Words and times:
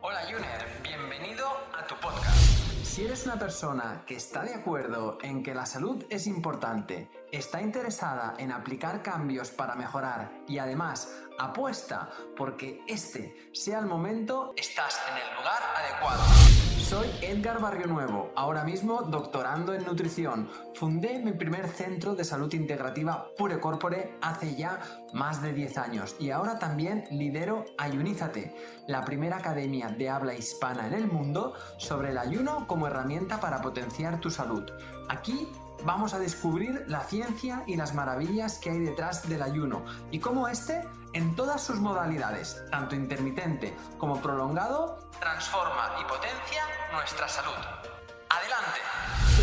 Hola 0.00 0.20
Juner, 0.30 0.80
bienvenido 0.84 1.44
a 1.76 1.84
tu 1.84 1.96
podcast. 1.96 2.36
Si 2.84 3.04
eres 3.04 3.26
una 3.26 3.36
persona 3.36 4.04
que 4.06 4.14
está 4.14 4.44
de 4.44 4.54
acuerdo 4.54 5.18
en 5.22 5.42
que 5.42 5.52
la 5.54 5.66
salud 5.66 6.04
es 6.08 6.28
importante, 6.28 7.10
está 7.32 7.60
interesada 7.60 8.34
en 8.38 8.52
aplicar 8.52 9.02
cambios 9.02 9.50
para 9.50 9.74
mejorar 9.74 10.30
y 10.46 10.58
además 10.58 11.12
apuesta 11.36 12.10
porque 12.36 12.80
este 12.86 13.50
sea 13.52 13.80
el 13.80 13.86
momento, 13.86 14.54
estás 14.56 15.00
en 15.10 15.16
el 15.16 15.36
lugar 15.36 15.62
adecuado. 15.76 16.67
Soy 16.88 17.06
Edgar 17.20 17.60
Barrio 17.60 17.86
Nuevo, 17.86 18.32
ahora 18.34 18.64
mismo 18.64 19.02
doctorando 19.02 19.74
en 19.74 19.84
nutrición. 19.84 20.48
Fundé 20.72 21.18
mi 21.18 21.32
primer 21.32 21.68
centro 21.68 22.14
de 22.14 22.24
salud 22.24 22.50
integrativa 22.54 23.28
Pure 23.36 23.60
Corpore 23.60 24.14
hace 24.22 24.56
ya 24.56 24.80
más 25.12 25.42
de 25.42 25.52
10 25.52 25.76
años 25.76 26.16
y 26.18 26.30
ahora 26.30 26.58
también 26.58 27.04
lidero 27.10 27.66
Ayunízate, 27.76 28.54
la 28.86 29.04
primera 29.04 29.36
academia 29.36 29.88
de 29.90 30.08
habla 30.08 30.32
hispana 30.32 30.86
en 30.86 30.94
el 30.94 31.08
mundo 31.08 31.52
sobre 31.76 32.08
el 32.08 32.16
ayuno 32.16 32.66
como 32.66 32.86
herramienta 32.86 33.38
para 33.38 33.60
potenciar 33.60 34.18
tu 34.18 34.30
salud. 34.30 34.64
Aquí 35.10 35.46
vamos 35.84 36.14
a 36.14 36.18
descubrir 36.18 36.84
la 36.88 37.00
ciencia 37.00 37.64
y 37.66 37.76
las 37.76 37.94
maravillas 37.94 38.58
que 38.58 38.70
hay 38.70 38.78
detrás 38.80 39.28
del 39.28 39.42
ayuno 39.42 39.84
y 40.10 40.18
cómo 40.18 40.48
este, 40.48 40.82
en 41.12 41.34
todas 41.36 41.62
sus 41.62 41.76
modalidades, 41.76 42.62
tanto 42.70 42.94
intermitente 42.94 43.74
como 43.98 44.20
prolongado, 44.20 44.98
transforma 45.20 45.96
y 46.00 46.04
potencia 46.04 46.62
nuestra 46.92 47.28
salud. 47.28 47.54
Adelante. 48.30 48.80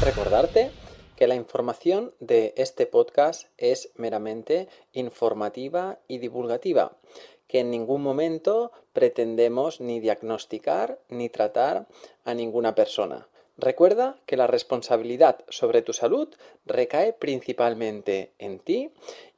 Recordarte 0.01 0.71
que 1.15 1.27
la 1.27 1.35
información 1.35 2.13
de 2.19 2.53
este 2.57 2.85
podcast 2.85 3.47
es 3.57 3.91
meramente 3.95 4.67
informativa 4.91 5.99
y 6.07 6.17
divulgativa, 6.17 6.97
que 7.47 7.61
en 7.61 7.71
ningún 7.71 8.01
momento 8.01 8.71
pretendemos 8.93 9.79
ni 9.79 9.99
diagnosticar 9.99 10.99
ni 11.09 11.29
tratar 11.29 11.87
a 12.25 12.33
ninguna 12.33 12.75
persona. 12.75 13.27
Recuerda 13.57 14.17
que 14.25 14.35
la 14.35 14.47
responsabilidad 14.47 15.37
sobre 15.47 15.81
tu 15.81 15.93
salud 15.93 16.27
recae 16.65 17.13
principalmente 17.13 18.33
en 18.37 18.59
ti 18.59 18.89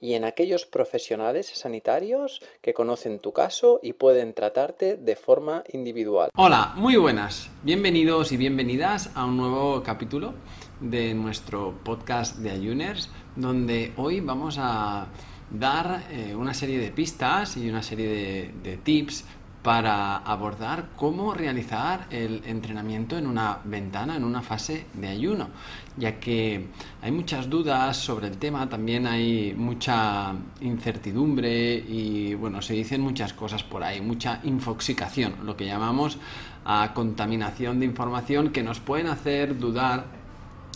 y 0.02 0.16
en 0.16 0.26
aquellos 0.26 0.66
profesionales 0.66 1.52
sanitarios 1.54 2.42
que 2.62 2.74
conocen 2.74 3.20
tu 3.20 3.32
caso 3.32 3.80
y 3.84 3.94
pueden 3.94 4.34
tratarte 4.34 4.98
de 4.98 5.16
forma 5.16 5.64
individual. 5.72 6.32
Hola, 6.36 6.74
muy 6.76 6.96
buenas. 6.96 7.52
Bienvenidos 7.62 8.32
y 8.32 8.38
bienvenidas 8.38 9.12
a 9.14 9.24
un 9.26 9.38
nuevo 9.38 9.84
capítulo 9.84 10.34
de 10.80 11.14
nuestro 11.14 11.76
podcast 11.84 12.38
de 12.38 12.50
Ayuners, 12.50 13.12
donde 13.36 13.94
hoy 13.98 14.20
vamos 14.20 14.58
a 14.60 15.10
dar 15.52 16.08
eh, 16.10 16.34
una 16.36 16.56
serie 16.56 16.80
de 16.80 16.90
pistas 16.90 17.56
y 17.56 17.70
una 17.70 17.84
serie 17.84 18.08
de, 18.08 18.54
de 18.64 18.78
tips 18.78 19.26
para 19.64 20.18
abordar 20.18 20.90
cómo 20.96 21.34
realizar 21.34 22.08
el 22.10 22.42
entrenamiento 22.46 23.18
en 23.18 23.28
una 23.28 23.60
ventana, 23.66 24.16
en 24.16 24.24
una 24.24 24.42
fase 24.42 24.86
de 24.94 25.08
ayuno, 25.10 25.50
ya 25.98 26.20
que 26.20 26.68
hay 27.02 27.12
muchas 27.12 27.50
dudas 27.50 27.98
sobre 27.98 28.28
el 28.28 28.38
tema, 28.38 28.70
también 28.70 29.08
hay 29.08 29.54
mucha 29.58 30.34
incertidumbre 30.62 31.74
y 31.74 32.34
bueno, 32.36 32.62
se 32.62 32.76
dicen 32.76 33.02
muchas 33.02 33.34
cosas 33.34 33.64
por 33.64 33.84
ahí, 33.84 34.00
mucha 34.00 34.40
infoxicación, 34.44 35.36
lo 35.44 35.58
que 35.58 35.66
llamamos 35.66 36.18
a 36.64 36.94
contaminación 36.94 37.80
de 37.80 37.88
información 37.88 38.52
que 38.52 38.64
nos 38.64 38.80
pueden 38.80 39.08
hacer 39.08 39.58
dudar 39.58 40.06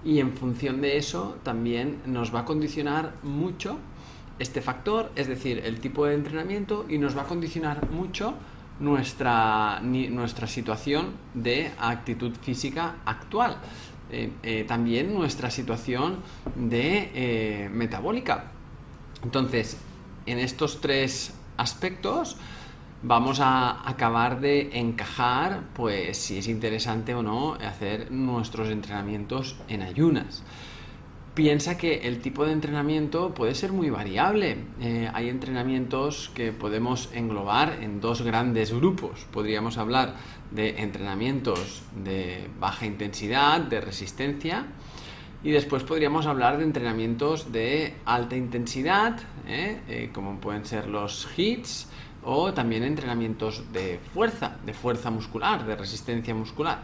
Y 0.04 0.20
en 0.20 0.34
función 0.34 0.82
de 0.82 0.98
eso 0.98 1.38
también 1.44 2.02
nos 2.06 2.34
va 2.34 2.42
a 2.42 2.46
condicionar 2.46 3.14
mucho 3.24 3.78
este 4.40 4.62
factor, 4.62 5.12
es 5.16 5.28
decir, 5.28 5.62
el 5.64 5.80
tipo 5.80 6.06
de 6.06 6.16
entrenamiento 6.16 6.86
y 6.90 6.98
nos 6.98 7.16
va 7.16 7.22
a 7.22 7.26
condicionar 7.26 7.90
mucho 7.92 8.34
nuestra, 8.80 9.80
nuestra 9.82 10.48
situación 10.48 11.12
de 11.34 11.72
actitud 11.80 12.34
física 12.42 12.96
actual. 13.06 13.58
Eh, 14.14 14.30
eh, 14.44 14.66
también 14.68 15.14
nuestra 15.14 15.50
situación 15.50 16.18
de 16.56 17.12
eh, 17.14 17.70
metabólica. 17.72 18.52
Entonces, 19.24 19.78
en 20.26 20.40
estos 20.40 20.82
tres 20.82 21.34
aspectos 21.56 22.36
vamos 23.04 23.40
a 23.40 23.88
acabar 23.90 24.40
de 24.40 24.78
encajar, 24.80 25.64
pues, 25.74 26.18
si 26.18 26.38
es 26.38 26.48
interesante 26.48 27.14
o 27.16 27.24
no 27.24 27.54
hacer 27.56 28.12
nuestros 28.12 28.70
entrenamientos 28.70 29.58
en 29.68 29.82
ayunas 29.82 30.44
piensa 31.34 31.78
que 31.78 32.08
el 32.08 32.20
tipo 32.20 32.46
de 32.46 32.52
entrenamiento 32.52 33.34
puede 33.34 33.56
ser 33.56 33.72
muy 33.72 33.90
variable. 33.90 34.58
Eh, 34.82 35.10
hay 35.14 35.30
entrenamientos 35.30 36.30
que 36.36 36.52
podemos 36.52 37.10
englobar 37.14 37.80
en 37.82 38.02
dos 38.02 38.22
grandes 38.22 38.74
grupos. 38.74 39.26
Podríamos 39.32 39.78
hablar 39.78 40.16
de 40.52 40.82
entrenamientos 40.82 41.84
de 42.04 42.50
baja 42.60 42.86
intensidad, 42.86 43.62
de 43.62 43.80
resistencia, 43.80 44.66
y 45.44 45.52
después 45.52 45.84
podríamos 45.84 46.28
hablar 46.28 46.58
de 46.58 46.66
entrenamientos 46.66 47.52
de 47.52 47.96
alta 48.06 48.36
intensidad, 48.36 49.20
¿eh? 49.48 49.82
Eh, 49.88 50.10
como 50.14 50.40
pueden 50.40 50.66
ser 50.66 50.88
los 50.88 51.28
HIITs, 51.36 51.88
o 52.24 52.54
también 52.54 52.84
entrenamientos 52.84 53.64
de 53.74 54.00
fuerza, 54.14 54.58
de 54.66 54.74
fuerza 54.74 55.10
muscular, 55.10 55.66
de 55.66 55.76
resistencia 55.76 56.36
muscular. 56.36 56.84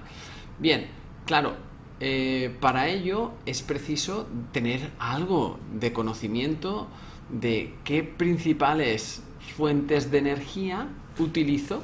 Bien, 0.60 0.88
claro, 1.26 1.56
eh, 2.00 2.56
para 2.60 2.88
ello 2.88 3.32
es 3.46 3.62
preciso 3.62 4.28
tener 4.52 4.92
algo 5.00 5.60
de 5.74 5.94
conocimiento 5.94 6.88
de 7.30 7.74
qué 7.84 8.04
principales 8.04 9.24
fuentes 9.56 10.12
de 10.12 10.20
energía 10.20 10.88
utilizo 11.18 11.82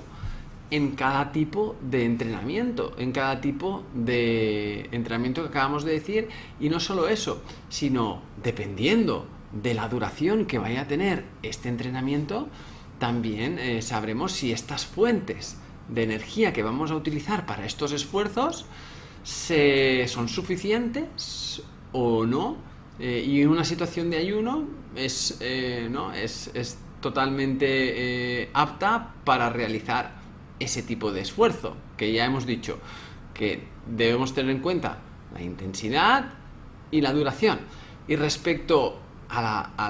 en 0.69 0.91
cada 0.91 1.31
tipo 1.31 1.75
de 1.81 2.05
entrenamiento, 2.05 2.95
en 2.97 3.11
cada 3.11 3.41
tipo 3.41 3.83
de 3.93 4.89
entrenamiento 4.91 5.43
que 5.43 5.49
acabamos 5.49 5.83
de 5.83 5.91
decir, 5.91 6.29
y 6.59 6.69
no 6.69 6.79
solo 6.79 7.07
eso, 7.07 7.43
sino 7.69 8.21
dependiendo 8.41 9.27
de 9.51 9.75
la 9.75 9.87
duración 9.87 10.45
que 10.45 10.57
vaya 10.57 10.81
a 10.81 10.87
tener 10.87 11.25
este 11.43 11.69
entrenamiento, 11.69 12.47
también 13.03 13.59
eh, 13.59 13.81
sabremos 13.81 14.31
si 14.31 14.53
estas 14.53 14.85
fuentes 14.85 15.57
de 15.89 16.03
energía 16.03 16.53
que 16.53 16.63
vamos 16.63 16.89
a 16.89 16.95
utilizar 16.95 17.45
para 17.45 17.65
estos 17.65 17.91
esfuerzos 17.91 18.65
se, 19.23 20.07
son 20.07 20.29
suficientes 20.29 21.61
o 21.91 22.25
no. 22.25 22.55
Eh, 22.99 23.21
y 23.27 23.43
una 23.43 23.65
situación 23.65 24.09
de 24.09 24.15
ayuno 24.15 24.69
es, 24.95 25.37
eh, 25.41 25.89
¿no? 25.91 26.13
es, 26.13 26.49
es 26.53 26.77
totalmente 27.01 27.65
eh, 28.43 28.49
apta 28.53 29.15
para 29.25 29.49
realizar 29.49 30.21
ese 30.57 30.81
tipo 30.81 31.11
de 31.11 31.19
esfuerzo, 31.19 31.75
que 31.97 32.13
ya 32.13 32.23
hemos 32.23 32.45
dicho 32.45 32.79
que 33.33 33.67
debemos 33.85 34.33
tener 34.33 34.55
en 34.55 34.61
cuenta 34.61 34.99
la 35.33 35.41
intensidad 35.41 36.35
y 36.89 37.01
la 37.01 37.11
duración. 37.11 37.59
Y 38.07 38.15
respecto 38.15 39.02
a 39.35 39.89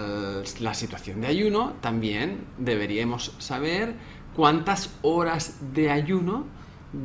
la, 0.60 0.74
situación 0.74 1.22
de 1.22 1.28
ayuno, 1.28 1.74
también 1.82 2.46
deberíamos 2.58 3.36
saber 3.40 3.96
cuántas 4.36 4.96
horas 5.02 5.60
de 5.74 5.92
ayuno 5.92 6.46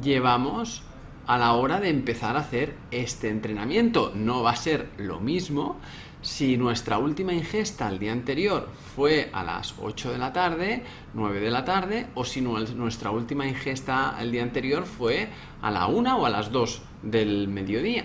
llevamos 0.03 0.83
a 1.27 1.37
la 1.37 1.53
hora 1.55 1.81
de 1.81 1.91
empezar 1.91 2.37
a 2.37 2.41
hacer 2.41 2.77
este 2.91 3.29
entrenamiento. 3.29 4.13
No 4.15 4.43
va 4.43 4.53
a 4.53 4.57
ser 4.57 4.91
lo 4.97 5.21
mismo 5.21 5.77
si 6.23 6.57
nuestra 6.57 6.99
última 6.99 7.33
ingesta 7.33 7.89
el 7.89 7.99
día 7.99 8.13
anterior 8.13 8.69
fue 8.95 9.31
a 9.33 9.43
las 9.43 9.75
8 9.81 10.13
de 10.13 10.19
la 10.19 10.33
tarde, 10.33 10.83
9 11.15 11.41
de 11.41 11.51
la 11.51 11.65
tarde, 11.65 12.07
o 12.15 12.25
si 12.25 12.41
nuestra 12.41 13.11
última 13.11 13.47
ingesta 13.47 14.17
el 14.21 14.33
día 14.33 14.43
anterior 14.43 14.85
fue 14.85 15.29
a 15.61 15.71
la 15.71 15.87
1 15.87 16.19
o 16.19 16.27
a 16.27 16.31
las 16.31 16.51
2 16.51 16.83
del 17.03 17.49
mediodía. 17.49 18.05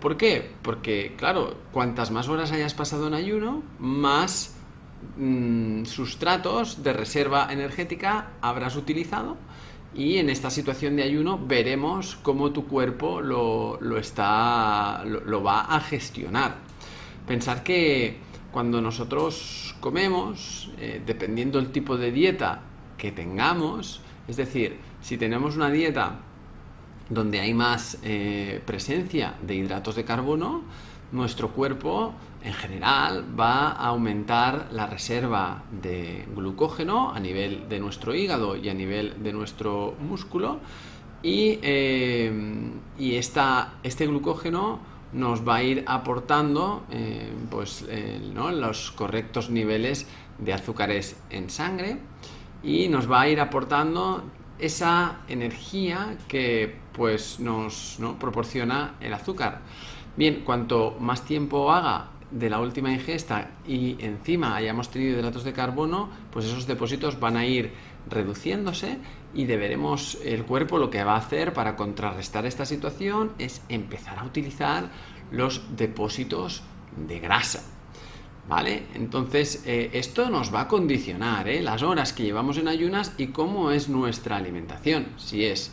¿Por 0.00 0.16
qué? 0.16 0.50
Porque, 0.62 1.14
claro, 1.16 1.56
cuantas 1.72 2.10
más 2.10 2.28
horas 2.28 2.52
hayas 2.52 2.74
pasado 2.74 3.06
en 3.08 3.14
ayuno, 3.14 3.62
más 3.78 4.56
mm, 5.18 5.84
sustratos 5.84 6.82
de 6.82 6.92
reserva 6.94 7.52
energética 7.52 8.30
habrás 8.40 8.76
utilizado 8.76 9.36
y 9.94 10.18
en 10.18 10.30
esta 10.30 10.50
situación 10.50 10.96
de 10.96 11.02
ayuno 11.02 11.38
veremos 11.38 12.16
cómo 12.22 12.52
tu 12.52 12.66
cuerpo 12.66 13.20
lo, 13.20 13.78
está, 13.98 15.04
lo, 15.04 15.42
va 15.42 15.62
a 15.62 15.80
gestionar. 15.80 16.56
Pensar 17.26 17.62
que 17.62 18.18
cuando 18.52 18.80
nosotros 18.80 19.76
comemos, 19.80 20.70
eh, 20.78 21.02
dependiendo 21.04 21.60
del 21.60 21.72
tipo 21.72 21.96
de 21.96 22.12
dieta 22.12 22.62
que 22.96 23.12
tengamos, 23.12 24.00
es 24.28 24.36
decir, 24.36 24.78
si 25.00 25.18
tenemos 25.18 25.56
una 25.56 25.70
dieta 25.70 26.20
donde 27.10 27.40
hay 27.40 27.52
más 27.52 27.98
eh, 28.04 28.62
presencia 28.64 29.34
de 29.42 29.56
hidratos 29.56 29.96
de 29.96 30.04
carbono, 30.04 30.62
nuestro 31.12 31.50
cuerpo 31.50 32.14
en 32.42 32.54
general 32.54 33.24
va 33.38 33.72
a 33.72 33.88
aumentar 33.88 34.68
la 34.70 34.86
reserva 34.86 35.64
de 35.82 36.26
glucógeno 36.34 37.12
a 37.12 37.18
nivel 37.20 37.68
de 37.68 37.80
nuestro 37.80 38.14
hígado 38.14 38.56
y 38.56 38.68
a 38.68 38.74
nivel 38.74 39.22
de 39.22 39.32
nuestro 39.32 39.94
músculo. 40.00 40.60
Y, 41.22 41.58
eh, 41.62 42.70
este 42.98 44.06
glucógeno 44.06 44.78
nos 45.12 45.46
va 45.46 45.56
a 45.56 45.62
ir 45.64 45.84
aportando 45.86 46.84
eh, 46.90 47.30
pues, 47.50 47.84
los 48.22 48.92
correctos 48.92 49.50
niveles 49.50 50.06
de 50.38 50.54
azúcares 50.54 51.16
en 51.28 51.50
sangre 51.50 51.98
y 52.62 52.88
nos 52.88 53.10
va 53.10 53.22
a 53.22 53.28
ir 53.28 53.40
aportando 53.40 54.22
esa 54.58 55.20
energía 55.28 56.16
que 56.28 56.76
pues 56.92 57.40
nos 57.40 57.98
proporciona 58.18 58.94
el 59.00 59.14
azúcar. 59.14 59.60
Bien, 60.16 60.42
cuanto 60.44 60.96
más 61.00 61.24
tiempo 61.24 61.72
haga 61.72 62.08
de 62.30 62.50
la 62.50 62.60
última 62.60 62.92
ingesta 62.92 63.50
y 63.66 63.96
encima 64.04 64.54
hayamos 64.54 64.90
tenido 64.90 65.18
hidratos 65.18 65.44
de 65.44 65.52
carbono, 65.52 66.08
pues 66.32 66.46
esos 66.46 66.66
depósitos 66.66 67.18
van 67.18 67.36
a 67.36 67.44
ir 67.44 67.72
reduciéndose 68.08 68.98
y 69.34 69.44
deberemos, 69.44 70.18
el 70.24 70.44
cuerpo 70.44 70.78
lo 70.78 70.90
que 70.90 71.04
va 71.04 71.14
a 71.14 71.18
hacer 71.18 71.52
para 71.52 71.76
contrarrestar 71.76 72.46
esta 72.46 72.66
situación 72.66 73.32
es 73.38 73.62
empezar 73.68 74.18
a 74.18 74.24
utilizar 74.24 74.90
los 75.30 75.76
depósitos 75.76 76.62
de 76.96 77.20
grasa. 77.20 77.62
¿Vale? 78.48 78.86
Entonces, 78.94 79.62
eh, 79.64 79.90
esto 79.92 80.28
nos 80.28 80.52
va 80.52 80.62
a 80.62 80.68
condicionar 80.68 81.46
¿eh? 81.46 81.62
las 81.62 81.82
horas 81.84 82.12
que 82.12 82.24
llevamos 82.24 82.58
en 82.58 82.66
ayunas 82.66 83.14
y 83.16 83.28
cómo 83.28 83.70
es 83.70 83.88
nuestra 83.88 84.38
alimentación, 84.38 85.06
si 85.18 85.44
es 85.44 85.72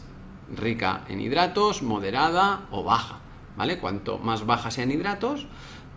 rica 0.55 1.03
en 1.07 1.21
hidratos, 1.21 1.81
moderada 1.81 2.67
o 2.71 2.83
baja. 2.83 3.19
¿Vale? 3.55 3.79
Cuanto 3.79 4.19
más 4.19 4.45
baja 4.45 4.69
sean 4.69 4.91
hidratos, 4.91 5.47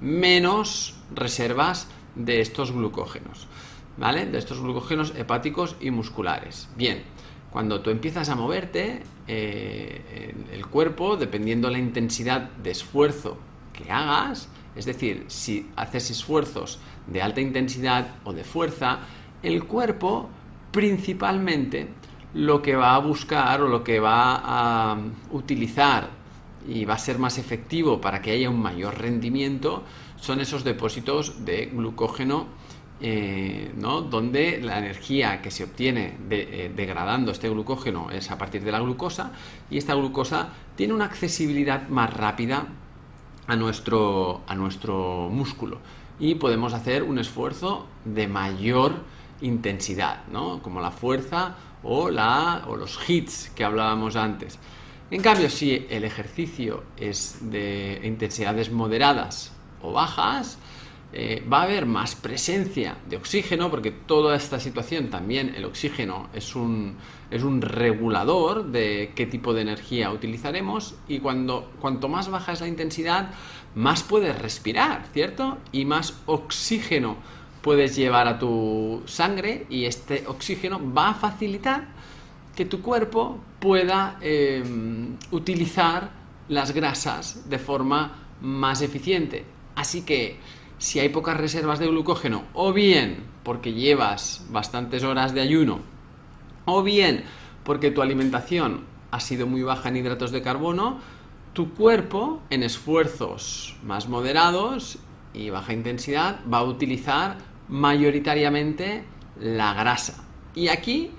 menos 0.00 0.96
reservas 1.14 1.88
de 2.14 2.40
estos 2.40 2.72
glucógenos, 2.72 3.46
¿vale? 3.96 4.26
De 4.26 4.38
estos 4.38 4.60
glucógenos 4.60 5.12
hepáticos 5.16 5.76
y 5.80 5.90
musculares. 5.90 6.68
Bien, 6.76 7.02
cuando 7.50 7.80
tú 7.80 7.90
empiezas 7.90 8.28
a 8.28 8.34
moverte, 8.34 9.02
eh, 9.26 10.34
el 10.52 10.66
cuerpo, 10.66 11.16
dependiendo 11.16 11.70
la 11.70 11.78
intensidad 11.78 12.50
de 12.50 12.70
esfuerzo 12.70 13.38
que 13.72 13.90
hagas, 13.90 14.48
es 14.76 14.84
decir, 14.84 15.24
si 15.28 15.68
haces 15.76 16.10
esfuerzos 16.10 16.78
de 17.06 17.22
alta 17.22 17.40
intensidad 17.40 18.14
o 18.24 18.32
de 18.32 18.44
fuerza, 18.44 19.00
el 19.42 19.64
cuerpo 19.64 20.28
principalmente 20.70 21.88
lo 22.34 22.62
que 22.62 22.76
va 22.76 22.94
a 22.94 22.98
buscar 22.98 23.62
o 23.62 23.68
lo 23.68 23.82
que 23.82 24.00
va 24.00 24.40
a 24.44 24.96
utilizar 25.30 26.08
y 26.68 26.84
va 26.84 26.94
a 26.94 26.98
ser 26.98 27.18
más 27.18 27.38
efectivo 27.38 28.00
para 28.00 28.20
que 28.20 28.32
haya 28.32 28.50
un 28.50 28.60
mayor 28.60 28.98
rendimiento 28.98 29.82
son 30.16 30.40
esos 30.40 30.62
depósitos 30.62 31.44
de 31.44 31.66
glucógeno 31.66 32.46
eh, 33.00 33.72
¿no? 33.76 34.02
donde 34.02 34.60
la 34.60 34.78
energía 34.78 35.40
que 35.40 35.50
se 35.50 35.64
obtiene 35.64 36.18
eh, 36.28 36.70
degradando 36.74 37.32
este 37.32 37.48
glucógeno 37.48 38.10
es 38.10 38.30
a 38.30 38.36
partir 38.36 38.62
de 38.62 38.72
la 38.72 38.80
glucosa 38.80 39.32
y 39.70 39.78
esta 39.78 39.94
glucosa 39.94 40.50
tiene 40.76 40.92
una 40.92 41.06
accesibilidad 41.06 41.88
más 41.88 42.12
rápida 42.12 42.66
a 43.46 43.56
nuestro, 43.56 44.42
a 44.46 44.54
nuestro 44.54 45.30
músculo 45.32 45.78
y 46.20 46.34
podemos 46.34 46.74
hacer 46.74 47.02
un 47.02 47.18
esfuerzo 47.18 47.86
de 48.04 48.28
mayor 48.28 48.92
intensidad, 49.42 50.26
¿no? 50.28 50.62
como 50.62 50.80
la 50.80 50.90
fuerza 50.90 51.56
o, 51.82 52.10
la, 52.10 52.64
o 52.66 52.76
los 52.76 52.98
hits 53.08 53.50
que 53.54 53.64
hablábamos 53.64 54.16
antes. 54.16 54.58
En 55.10 55.22
cambio, 55.22 55.50
si 55.50 55.86
el 55.90 56.04
ejercicio 56.04 56.84
es 56.96 57.38
de 57.50 58.00
intensidades 58.04 58.70
moderadas 58.70 59.52
o 59.82 59.92
bajas, 59.92 60.58
eh, 61.12 61.44
va 61.52 61.62
a 61.62 61.62
haber 61.64 61.86
más 61.86 62.14
presencia 62.14 62.96
de 63.08 63.16
oxígeno, 63.16 63.68
porque 63.68 63.90
toda 63.90 64.36
esta 64.36 64.60
situación 64.60 65.10
también 65.10 65.52
el 65.56 65.64
oxígeno 65.64 66.28
es 66.32 66.54
un, 66.54 66.96
es 67.32 67.42
un 67.42 67.60
regulador 67.60 68.66
de 68.66 69.12
qué 69.16 69.26
tipo 69.26 69.52
de 69.52 69.62
energía 69.62 70.12
utilizaremos 70.12 70.94
y 71.08 71.18
cuando, 71.18 71.72
cuanto 71.80 72.08
más 72.08 72.30
baja 72.30 72.52
es 72.52 72.60
la 72.60 72.68
intensidad, 72.68 73.30
más 73.74 74.04
puedes 74.04 74.38
respirar, 74.38 75.06
¿cierto? 75.12 75.58
Y 75.72 75.84
más 75.84 76.14
oxígeno 76.26 77.16
puedes 77.62 77.96
llevar 77.96 78.28
a 78.28 78.38
tu 78.38 79.02
sangre 79.06 79.66
y 79.68 79.84
este 79.84 80.24
oxígeno 80.26 80.80
va 80.92 81.10
a 81.10 81.14
facilitar 81.14 81.88
que 82.54 82.64
tu 82.64 82.82
cuerpo 82.82 83.38
pueda 83.58 84.18
em, 84.20 85.16
utilizar 85.30 86.10
las 86.48 86.72
grasas 86.72 87.48
de 87.48 87.58
forma 87.58 88.12
más 88.40 88.82
eficiente. 88.82 89.44
Así 89.76 90.02
que 90.02 90.38
si 90.78 90.98
hay 90.98 91.10
pocas 91.10 91.36
reservas 91.36 91.78
de 91.78 91.86
glucógeno, 91.86 92.44
o 92.54 92.72
bien 92.72 93.24
porque 93.44 93.72
llevas 93.72 94.46
bastantes 94.50 95.04
horas 95.04 95.34
de 95.34 95.42
ayuno, 95.42 95.80
o 96.64 96.82
bien 96.82 97.24
porque 97.64 97.90
tu 97.90 98.02
alimentación 98.02 98.84
ha 99.10 99.20
sido 99.20 99.46
muy 99.46 99.62
baja 99.62 99.88
en 99.88 99.96
hidratos 99.96 100.30
de 100.30 100.42
carbono, 100.42 100.98
tu 101.52 101.74
cuerpo 101.74 102.40
en 102.50 102.62
esfuerzos 102.62 103.76
más 103.84 104.08
moderados 104.08 104.98
y 105.34 105.50
baja 105.50 105.72
intensidad 105.72 106.40
va 106.52 106.58
a 106.58 106.64
utilizar 106.64 107.49
mayoritariamente 107.70 109.04
la 109.40 109.72
grasa. 109.72 110.24
Y 110.54 110.68
aquí 110.68 111.12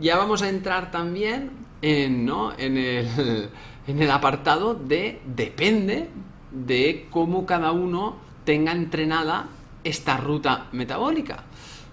ya 0.00 0.16
vamos 0.16 0.42
a 0.42 0.48
entrar 0.48 0.90
también 0.90 1.50
en, 1.82 2.30
en, 2.58 2.76
el, 2.76 3.50
en 3.86 4.02
el 4.02 4.10
apartado 4.10 4.74
de 4.74 5.20
depende 5.26 6.08
de 6.52 7.06
cómo 7.10 7.44
cada 7.44 7.72
uno 7.72 8.16
tenga 8.44 8.72
entrenada 8.72 9.48
esta 9.84 10.16
ruta 10.16 10.68
metabólica. 10.72 11.44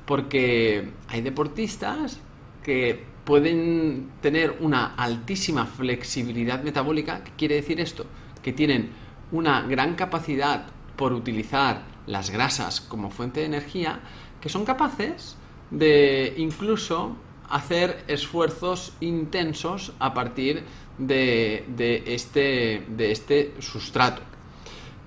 Porque 0.06 0.90
hay 1.08 1.22
deportistas 1.22 2.20
que 2.64 3.04
pueden 3.24 4.10
tener 4.22 4.58
una 4.60 4.96
altísima 4.96 5.66
flexibilidad 5.66 6.62
metabólica. 6.64 7.24
¿Qué 7.24 7.32
quiere 7.38 7.56
decir 7.56 7.80
esto? 7.80 8.06
Que 8.42 8.54
tienen 8.54 8.90
una 9.32 9.62
gran 9.62 9.96
capacidad 9.96 10.66
por 10.96 11.14
utilizar 11.14 11.93
las 12.08 12.30
grasas 12.30 12.82
como 12.82 13.10
fuente 13.10 13.42
de 13.42 13.46
energía, 13.48 14.00
que 14.42 14.50
son 14.50 14.66
capaces 14.66 15.38
de 15.72 16.34
incluso 16.38 17.16
hacer 17.50 18.04
esfuerzos 18.08 18.94
intensos 19.00 19.94
a 20.00 20.14
partir 20.14 20.64
de, 20.98 22.04
este, 22.06 22.86
de 22.88 23.12
este 23.12 23.54
sustrato. 23.60 24.22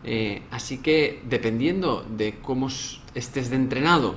Eh, 0.04 0.42
así 0.50 0.78
que 0.78 1.22
dependiendo 1.28 2.04
de 2.08 2.38
cómo 2.40 2.68
estés 3.14 3.50
de 3.50 3.56
entrenado 3.56 4.16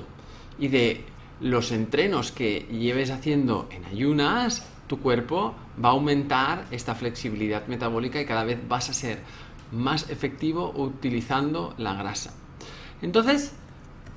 y 0.58 0.68
de 0.68 1.04
los 1.40 1.72
entrenos 1.72 2.30
que 2.30 2.66
lleves 2.70 3.10
haciendo 3.10 3.68
en 3.70 3.84
ayunas, 3.86 4.66
tu 4.86 5.00
cuerpo 5.00 5.54
va 5.82 5.90
a 5.90 5.92
aumentar 5.92 6.66
esta 6.70 6.94
flexibilidad 6.94 7.66
metabólica 7.66 8.20
y 8.20 8.26
cada 8.26 8.44
vez 8.44 8.58
vas 8.68 8.90
a 8.90 8.94
ser 8.94 9.20
más 9.72 10.10
efectivo 10.10 10.72
utilizando 10.76 11.74
la 11.78 11.94
grasa. 11.94 12.34
Entonces, 13.02 13.52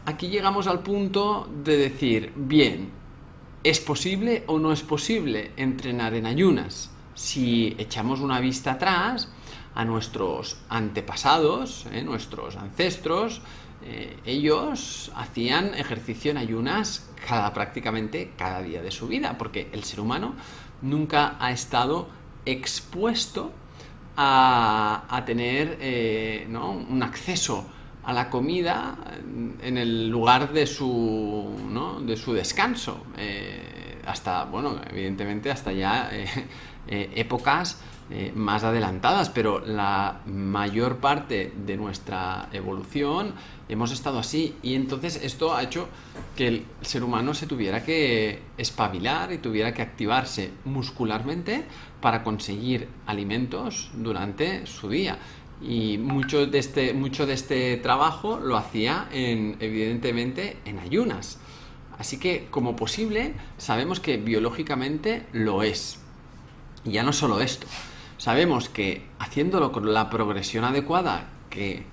aquí 0.06 0.28
llegamos 0.28 0.68
al 0.68 0.80
punto 0.80 1.50
de 1.64 1.78
decir, 1.78 2.34
bien, 2.36 2.92
¿Es 3.64 3.80
posible 3.80 4.44
o 4.48 4.60
no 4.60 4.74
es 4.74 4.82
posible 4.82 5.54
entrenar 5.56 6.16
en 6.16 6.26
ayunas? 6.26 6.92
Si 7.16 7.78
echamos 7.78 8.20
una 8.20 8.42
vista 8.42 8.74
atrás 8.74 9.32
a 9.74 9.86
nuestros 9.86 10.58
antepasados, 10.68 11.88
eh, 11.94 12.04
nuestros 12.04 12.58
ancestros, 12.58 13.42
eh, 13.82 14.18
ellos 14.26 15.14
hacían 15.16 15.76
ejercicio 15.76 16.32
en 16.32 16.40
ayunas 16.40 17.10
cada, 17.26 17.54
prácticamente 17.54 18.34
cada 18.38 18.62
día 18.62 18.82
de 18.82 18.92
su 18.92 19.08
vida, 19.08 19.38
porque 19.38 19.70
el 19.72 19.86
ser 19.86 20.02
humano 20.02 20.36
nunca 20.82 21.38
ha 21.40 21.54
estado 21.54 22.10
expuesto 22.46 23.54
a, 24.18 25.24
tener 25.26 25.78
eh, 25.80 26.50
un 26.52 27.02
acceso 27.02 27.66
a 28.04 28.14
la 28.14 28.30
comida 28.30 28.98
en 29.62 29.78
el 29.78 30.10
lugar 30.10 30.52
de 30.52 30.68
su, 30.68 31.56
¿no? 31.70 32.02
de 32.02 32.18
su 32.18 32.34
descanso. 32.34 33.06
Eh, 33.18 34.00
hasta, 34.06 34.44
bueno, 34.46 34.76
evidentemente 34.90 35.50
hasta 35.50 35.72
ya 35.72 36.10
eh, 36.12 36.26
eh, 36.88 37.12
épocas 37.16 37.82
más 38.36 38.64
adelantadas, 38.64 39.30
pero 39.30 39.60
la 39.66 40.20
mayor 40.28 40.98
parte 40.98 41.52
de 41.66 41.78
nuestra 41.78 42.50
evolución 42.52 43.34
hemos 43.70 43.92
estado 43.92 44.20
así 44.20 44.56
y 44.62 44.76
entonces 44.76 45.20
esto 45.24 45.56
ha 45.56 45.64
hecho 45.64 45.88
que 46.36 46.48
el 46.48 46.66
ser 46.82 47.04
humano 47.04 47.34
se 47.34 47.48
tuviera 47.48 47.84
que 47.84 48.42
espabilar 48.58 49.32
y 49.32 49.40
tuviera 49.40 49.74
que 49.74 49.82
activarse 49.82 50.52
muscularmente 50.66 51.64
para 52.02 52.24
conseguir 52.24 52.88
alimentos 53.08 53.90
durante 53.94 54.68
su 54.68 54.90
día. 54.90 55.18
Y 55.64 55.98
mucho 55.98 56.46
de 56.46 56.60
este, 56.60 56.94
mucho 56.94 57.26
de 57.26 57.34
este 57.34 57.78
trabajo 57.78 58.40
lo 58.40 58.58
hacía 58.58 59.08
en, 59.12 59.56
evidentemente 59.60 60.58
en 60.66 60.80
ayunas. 60.80 61.40
Así 61.98 62.20
que 62.20 62.48
como 62.52 62.76
posible 62.76 63.34
sabemos 63.58 64.00
que 64.00 64.18
biológicamente 64.18 65.26
lo 65.32 65.64
es. 65.64 66.00
Y 66.84 66.92
ya 66.92 67.04
no 67.04 67.14
solo 67.14 67.40
esto. 67.40 67.68
Sabemos 68.18 68.70
que 68.70 69.06
haciéndolo 69.20 69.72
con 69.72 69.94
la 69.94 70.10
progresión 70.10 70.66
adecuada, 70.66 71.30
que, 71.50 71.84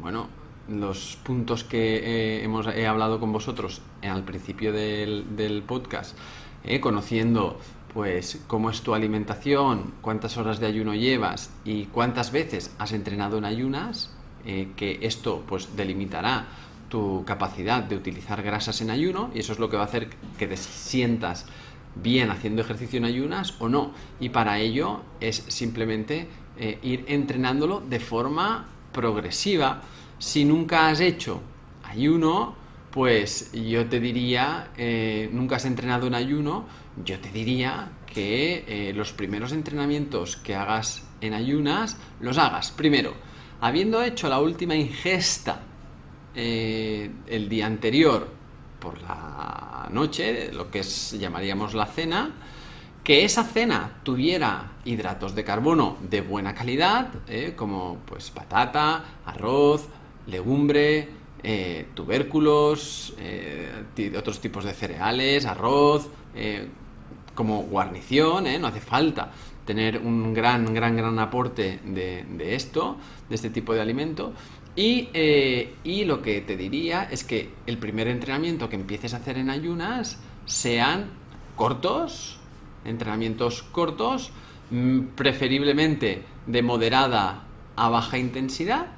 bueno, 0.00 0.28
los 0.68 1.16
puntos 1.22 1.64
que 1.64 1.96
eh, 1.96 2.44
hemos 2.44 2.66
he 2.68 2.86
hablado 2.86 3.20
con 3.20 3.32
vosotros 3.32 3.82
al 4.02 4.24
principio 4.24 4.72
del, 4.72 5.62
podcast, 5.66 6.16
eh, 6.64 6.80
conociendo 6.80 7.58
pues 7.94 8.40
cómo 8.48 8.70
es 8.70 8.82
tu 8.82 8.92
alimentación, 8.92 9.94
cuántas 10.02 10.36
horas 10.36 10.58
de 10.58 10.66
ayuno 10.66 10.94
llevas 10.94 11.50
y 11.64 11.84
cuántas 11.86 12.32
veces 12.32 12.74
has 12.78 12.92
entrenado 12.92 13.38
en 13.38 13.44
ayunas, 13.44 14.10
eh, 14.44 14.72
que 14.76 14.98
esto 15.02 15.44
pues 15.48 15.76
delimitará 15.76 16.44
tu 16.88 17.24
capacidad 17.24 17.84
de 17.84 17.96
utilizar 17.96 18.42
grasas 18.42 18.80
en 18.80 18.90
ayuno 18.90 19.30
y 19.32 19.38
eso 19.38 19.52
es 19.52 19.60
lo 19.60 19.70
que 19.70 19.76
va 19.76 19.84
a 19.84 19.86
hacer 19.86 20.10
que 20.36 20.48
te 20.48 20.56
sientas 20.56 21.46
bien 21.94 22.30
haciendo 22.30 22.62
ejercicio 22.62 22.98
en 22.98 23.04
ayunas 23.04 23.54
o 23.60 23.68
no. 23.68 23.92
Y 24.18 24.30
para 24.30 24.58
ello 24.58 25.02
es 25.20 25.44
simplemente 25.48 26.26
eh, 26.58 26.78
ir 26.82 27.04
entrenándolo 27.06 27.80
de 27.80 28.00
forma 28.00 28.66
progresiva. 28.92 29.82
Si 30.18 30.44
nunca 30.44 30.88
has 30.88 31.00
hecho 31.00 31.40
ayuno, 31.84 32.56
pues 32.90 33.50
yo 33.52 33.86
te 33.86 33.98
diría, 33.98 34.70
eh, 34.76 35.28
nunca 35.32 35.56
has 35.56 35.64
entrenado 35.64 36.06
en 36.06 36.14
ayuno, 36.14 36.64
yo 37.02 37.18
te 37.18 37.30
diría 37.30 37.90
que 38.06 38.64
eh, 38.68 38.92
los 38.94 39.12
primeros 39.12 39.52
entrenamientos 39.52 40.36
que 40.36 40.54
hagas 40.54 41.02
en 41.20 41.34
ayunas, 41.34 41.96
los 42.20 42.38
hagas 42.38 42.70
primero, 42.70 43.14
habiendo 43.60 44.02
hecho 44.02 44.28
la 44.28 44.40
última 44.40 44.76
ingesta 44.76 45.62
eh, 46.34 47.10
el 47.26 47.48
día 47.48 47.66
anterior 47.66 48.28
por 48.78 49.00
la 49.02 49.88
noche, 49.90 50.52
lo 50.52 50.70
que 50.70 50.80
es, 50.80 51.16
llamaríamos 51.18 51.74
la 51.74 51.86
cena, 51.86 52.30
que 53.02 53.24
esa 53.24 53.44
cena 53.44 54.00
tuviera 54.02 54.72
hidratos 54.84 55.34
de 55.34 55.44
carbono 55.44 55.98
de 56.08 56.20
buena 56.20 56.54
calidad, 56.54 57.08
eh, 57.26 57.54
como 57.56 57.98
pues 58.06 58.30
patata, 58.30 59.04
arroz, 59.26 59.88
legumbre, 60.26 61.24
tubérculos, 61.92 63.14
otros 64.16 64.40
tipos 64.40 64.64
de 64.64 64.72
cereales, 64.72 65.44
arroz, 65.44 66.08
como 67.34 67.62
guarnición, 67.62 68.46
¿eh? 68.46 68.58
no 68.58 68.68
hace 68.68 68.80
falta 68.80 69.32
tener 69.64 69.98
un 69.98 70.34
gran, 70.34 70.72
gran, 70.74 70.96
gran 70.96 71.18
aporte 71.18 71.80
de, 71.84 72.54
esto, 72.54 72.96
de 73.28 73.34
este 73.34 73.50
tipo 73.50 73.74
de 73.74 73.80
alimento. 73.80 74.32
Y, 74.76 75.08
eh, 75.14 75.74
y, 75.84 76.04
lo 76.04 76.20
que 76.20 76.40
te 76.40 76.56
diría 76.56 77.04
es 77.04 77.24
que 77.24 77.50
el 77.66 77.78
primer 77.78 78.08
entrenamiento 78.08 78.68
que 78.68 78.76
empieces 78.76 79.14
a 79.14 79.18
hacer 79.18 79.38
en 79.38 79.48
ayunas 79.48 80.18
sean 80.46 81.10
cortos, 81.54 82.38
entrenamientos 82.84 83.62
cortos, 83.62 84.32
mm, 84.70 85.00
preferiblemente 85.14 86.24
de 86.46 86.62
moderada 86.62 87.44
a 87.76 87.88
baja 87.88 88.18
intensidad. 88.18 88.88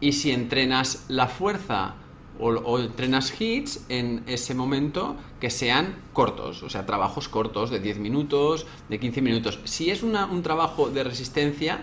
Y 0.00 0.12
si 0.12 0.30
entrenas 0.30 1.04
la 1.08 1.26
fuerza 1.26 1.94
o, 2.38 2.78
entrenas 2.78 3.40
hits 3.40 3.84
en 3.88 4.22
ese 4.26 4.54
momento 4.54 5.16
que 5.40 5.50
sean 5.50 5.96
cortos, 6.12 6.62
o 6.62 6.70
sea, 6.70 6.86
trabajos 6.86 7.28
cortos 7.28 7.70
de 7.70 7.80
10 7.80 7.98
minutos, 7.98 8.66
de 8.88 8.98
15 8.98 9.22
minutos. 9.22 9.60
Si 9.64 9.90
es 9.90 10.02
un 10.02 10.42
trabajo 10.42 10.88
de 10.88 11.04
resistencia, 11.04 11.80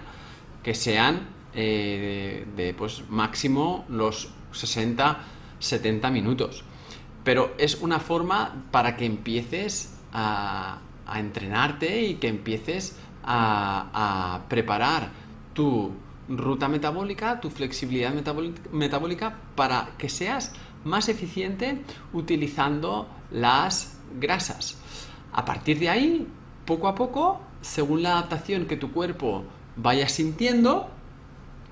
que 0.64 0.74
sean 0.74 1.28
eh, 1.54 2.46
de, 2.56 2.74
pues 2.74 3.04
máximo 3.10 3.86
los 3.90 4.30
60, 4.54 5.20
70 5.60 6.10
minutos. 6.10 6.64
Pero 7.24 7.54
es 7.58 7.76
una 7.82 8.00
forma 8.00 8.64
para 8.72 8.96
que 8.96 9.06
empieces 9.06 9.96
a, 10.12 10.80
entrenarte 11.16 12.02
y 12.02 12.16
que 12.16 12.28
empieces 12.28 12.98
a, 13.24 13.90
a 13.94 14.50
preparar 14.50 15.12
tu 15.54 15.92
ruta 16.30 16.68
metabólica, 16.68 17.40
tu 17.40 17.50
flexibilidad 17.50 18.14
metabólica 18.72 19.40
para 19.56 19.90
que 19.98 20.10
seas 20.10 20.54
más 20.84 21.10
eficiente 21.10 21.82
utilizando 22.14 23.08
las 23.32 23.98
grasas. 24.20 24.78
A 25.32 25.46
partir 25.46 25.80
de 25.80 25.90
ahí, 25.90 26.28
poco 26.66 26.88
a 26.88 26.96
poco, 26.96 27.42
según 27.62 28.04
la 28.04 28.14
adaptación 28.14 28.66
que 28.66 28.78
tu 28.78 28.92
cuerpo 28.92 29.44
vaya 29.76 30.08
sintiendo, 30.08 30.90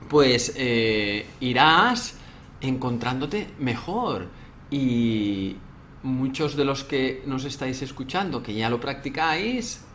pues 0.10 0.54
eh, 0.56 1.28
irás 1.40 2.16
encontrándote 2.62 3.48
mejor. 3.60 4.28
Y 4.70 5.58
muchos 6.04 6.56
de 6.56 6.66
los 6.66 6.84
que 6.84 7.24
nos 7.26 7.44
estáis 7.46 7.82
escuchando, 7.82 8.42
que 8.42 8.54
ya 8.54 8.70
lo 8.70 8.80
practicáis, 8.80 9.86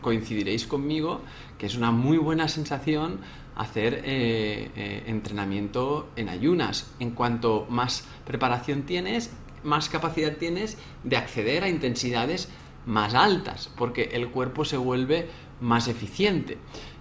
coincidiréis 0.00 0.66
conmigo 0.66 1.22
que 1.58 1.66
es 1.66 1.76
una 1.76 1.90
muy 1.90 2.18
buena 2.18 2.48
sensación 2.48 3.20
hacer 3.56 4.02
eh, 4.04 4.70
eh, 4.76 5.04
entrenamiento 5.06 6.10
en 6.16 6.28
ayunas. 6.28 6.92
En 7.00 7.12
cuanto 7.12 7.66
más 7.70 8.06
preparación 8.24 8.82
tienes, 8.82 9.32
más 9.64 9.88
capacidad 9.88 10.36
tienes 10.36 10.76
de 11.02 11.16
acceder 11.16 11.64
a 11.64 11.68
intensidades 11.68 12.48
más 12.84 13.14
altas, 13.14 13.70
porque 13.76 14.10
el 14.12 14.28
cuerpo 14.28 14.64
se 14.64 14.76
vuelve 14.76 15.28
más 15.60 15.88
eficiente. 15.88 16.58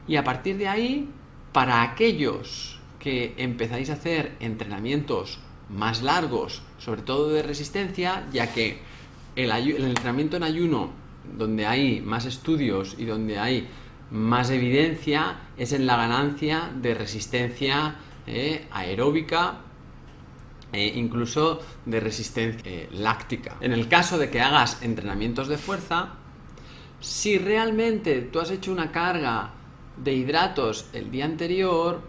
Y 0.08 0.16
a 0.16 0.24
partir 0.24 0.58
de 0.58 0.68
ahí, 0.68 1.10
para 1.52 1.84
aquellos 1.84 2.80
que 3.00 3.36
empezáis 3.38 3.90
a 3.90 3.94
hacer 3.94 4.36
entrenamientos 4.40 5.40
más 5.70 6.02
largos, 6.02 6.64
sobre 6.80 7.02
todo 7.02 7.30
de 7.30 7.44
resistencia, 7.44 8.26
ya 8.32 8.54
que 8.54 8.80
el 9.36 9.52
entrenamiento 9.52 10.38
en 10.38 10.44
ayuno, 10.44 10.92
donde 11.38 11.66
hay 11.66 12.02
más 12.02 12.26
estudios 12.26 12.96
y 12.98 13.06
donde 13.06 13.40
hay 13.40 13.68
más 14.12 14.50
evidencia 14.50 15.38
es 15.58 15.74
en 15.74 15.86
la 15.86 15.98
ganancia 15.98 16.72
de 16.76 16.94
resistencia 16.94 17.96
eh, 18.28 18.68
aeróbica 18.72 19.62
e 20.72 20.88
incluso 20.88 21.62
de 21.86 22.00
resistencia 22.00 22.62
eh, 22.66 22.90
láctica. 22.92 23.58
En 23.62 23.72
el 23.72 23.88
caso 23.88 24.18
de 24.18 24.30
que 24.30 24.42
hagas 24.42 24.82
entrenamientos 24.82 25.48
de 25.48 25.58
fuerza, 25.58 26.16
si 27.00 27.38
realmente 27.38 28.22
tú 28.22 28.40
has 28.40 28.52
hecho 28.52 28.72
una 28.72 28.92
carga 28.92 29.52
de 29.98 30.14
hidratos 30.14 30.90
el 30.94 31.12
día 31.12 31.26
anterior 31.26 32.02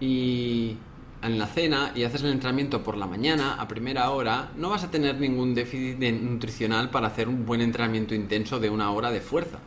y 0.00 0.76
en 1.22 1.38
la 1.38 1.46
cena 1.46 1.92
y 1.94 2.04
haces 2.04 2.22
el 2.22 2.32
entrenamiento 2.32 2.82
por 2.82 2.96
la 2.96 3.06
mañana 3.06 3.54
a 3.54 3.68
primera 3.68 4.10
hora, 4.10 4.50
no 4.56 4.70
vas 4.70 4.84
a 4.84 4.90
tener 4.90 5.20
ningún 5.20 5.54
déficit 5.54 5.98
nutricional 5.98 6.90
para 6.90 7.06
hacer 7.08 7.28
un 7.28 7.46
buen 7.46 7.60
entrenamiento 7.60 8.14
intenso 8.14 8.58
de 8.58 8.70
una 8.70 8.90
hora 8.90 9.10
de 9.10 9.20
fuerza. 9.20 9.58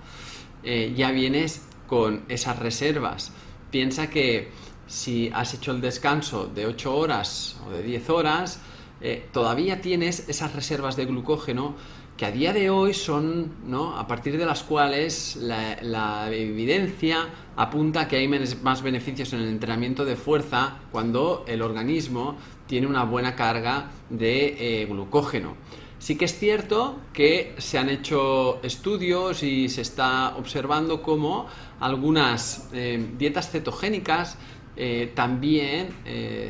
Eh, 0.63 0.93
ya 0.95 1.11
vienes 1.11 1.61
con 1.87 2.23
esas 2.27 2.59
reservas. 2.59 3.31
Piensa 3.71 4.09
que 4.09 4.49
si 4.87 5.31
has 5.33 5.53
hecho 5.53 5.71
el 5.71 5.81
descanso 5.81 6.47
de 6.47 6.65
8 6.65 6.95
horas 6.95 7.57
o 7.67 7.71
de 7.71 7.83
10 7.83 8.09
horas, 8.09 8.59
eh, 9.01 9.27
todavía 9.31 9.81
tienes 9.81 10.27
esas 10.29 10.53
reservas 10.53 10.95
de 10.95 11.05
glucógeno 11.05 11.75
que 12.17 12.25
a 12.25 12.31
día 12.31 12.53
de 12.53 12.69
hoy 12.69 12.93
son, 12.93 13.51
¿no? 13.67 13.97
A 13.97 14.07
partir 14.07 14.37
de 14.37 14.45
las 14.45 14.63
cuales 14.63 15.37
la, 15.41 16.29
evidencia 16.31 17.27
apunta 17.57 18.07
que 18.07 18.15
hay 18.17 18.27
más 18.27 18.81
beneficios 18.81 19.33
en 19.33 19.41
el 19.41 19.49
entrenamiento 19.49 20.05
de 20.05 20.15
fuerza 20.15 20.79
cuando 20.91 21.43
el 21.47 21.61
organismo 21.61 22.37
tiene 22.67 22.87
una 22.87 23.03
buena 23.03 23.35
carga 23.35 23.91
de 24.09 24.81
eh, 24.81 24.85
glucógeno. 24.85 25.55
Sí 25.99 26.17
que 26.17 26.25
es 26.25 26.37
cierto 26.37 26.99
que 27.13 27.55
se 27.57 27.77
han 27.77 27.89
hecho 27.89 28.59
estudios 28.63 29.43
y 29.43 29.69
se 29.69 29.81
está 29.81 30.35
observando 30.37 31.01
cómo 31.01 31.47
algunas 31.79 32.69
eh, 32.73 33.13
dietas 33.17 33.49
cetogénicas 33.49 34.37
eh, 34.77 35.11
también 35.15 35.89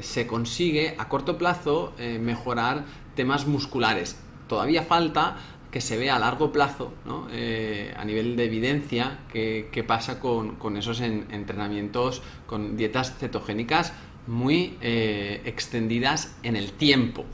se 0.02 0.26
consigue 0.26 0.96
a 0.98 1.08
corto 1.08 1.38
plazo 1.38 1.94
mejorar 2.20 2.86
temas 3.16 3.46
musculares. 3.46 4.18
Todavía 4.48 4.84
falta 4.84 5.38
que 5.76 5.82
se 5.82 5.98
vea 5.98 6.16
a 6.16 6.20
largo 6.20 6.54
plazo, 6.54 6.94
a 7.06 8.06
nivel 8.06 8.38
de 8.38 8.46
evidencia, 8.46 9.20
qué, 9.28 9.84
pasa 9.86 10.22
con, 10.22 10.78
esos 10.78 11.02
entrenamientos 11.02 12.22
con 12.48 12.78
dietas 12.78 13.18
cetogénicas 13.18 13.92
muy 14.26 14.78
eh, 14.80 15.42
extendidas 15.44 16.38
en 16.44 16.56
el 16.56 16.72
tiempo. 16.72 17.26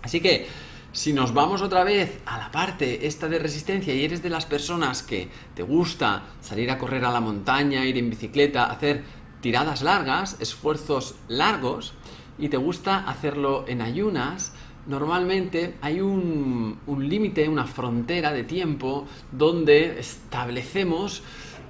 Así 0.00 0.20
que 0.20 0.46
si 0.92 1.12
nos 1.12 1.34
vamos 1.34 1.60
otra 1.60 1.82
vez 1.82 2.20
a 2.24 2.38
la 2.38 2.52
parte 2.52 3.08
esta 3.08 3.26
de 3.26 3.40
resistencia 3.40 3.92
y 3.92 4.04
eres 4.04 4.22
de 4.22 4.30
las 4.30 4.46
personas 4.46 5.02
que 5.02 5.28
te 5.56 5.64
gusta 5.64 6.22
salir 6.40 6.70
a 6.70 6.78
correr 6.78 7.04
a 7.04 7.10
la 7.10 7.20
montaña, 7.20 7.84
ir 7.84 7.98
en 7.98 8.10
bicicleta, 8.10 8.66
hacer 8.66 9.02
tiradas 9.40 9.82
largas, 9.82 10.36
esfuerzos 10.38 11.16
largos, 11.26 11.94
y 12.38 12.48
te 12.48 12.58
gusta 12.58 12.98
hacerlo 13.08 13.64
en 13.66 13.82
ayunas, 13.82 14.52
normalmente 14.86 15.74
hay 15.80 16.00
un, 16.00 16.78
límite, 16.86 17.48
una 17.48 17.66
frontera 17.66 18.32
de 18.32 18.44
tiempo 18.44 19.06
donde 19.32 19.98
establecemos 19.98 21.22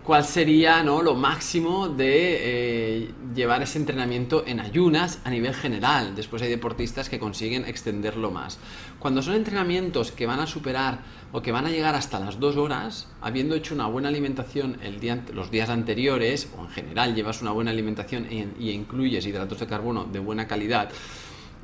cuál 0.05 0.25
sería 0.25 0.85
¿no? 0.85 1.03
lo 1.03 1.17
máximo 1.17 1.89
de 1.89 3.07
eh, 3.09 3.11
llevar 3.35 3.63
ese 3.63 3.79
entrenamiento 3.79 4.45
en 4.47 4.61
ayunas 4.61 5.19
a 5.25 5.31
nivel 5.31 5.53
general. 5.53 6.15
Después 6.15 6.43
hay 6.43 6.49
deportistas 6.49 7.09
que 7.09 7.19
consiguen 7.19 7.65
extenderlo 7.65 8.31
más. 8.31 8.59
Cuando 9.01 9.21
son 9.21 9.35
entrenamientos 9.35 10.13
que 10.13 10.27
van 10.27 10.39
a 10.39 10.47
superar 10.47 11.01
o 11.33 11.43
que 11.43 11.51
van 11.51 11.67
a 11.67 11.71
llegar 11.71 11.97
hasta 11.97 12.21
las 12.21 12.39
dos 12.39 12.57
horas, 12.57 13.09
habiendo 13.21 13.57
hecho 13.57 13.75
una 13.75 13.89
buena 13.89 14.09
alimentación 14.09 14.79
el 14.81 15.01
día, 15.01 15.25
los 15.35 15.51
días 15.51 15.71
anteriores, 15.71 16.51
o 16.57 16.63
en 16.63 16.71
general 16.71 17.17
llevas 17.17 17.43
una 17.43 17.51
buena 17.51 17.73
alimentación 17.73 18.29
y 18.31 18.71
incluyes 18.71 19.27
hidratos 19.27 19.59
de 19.59 19.67
carbono 19.67 20.05
de 20.05 20.21
buena 20.21 20.47
calidad, 20.47 20.91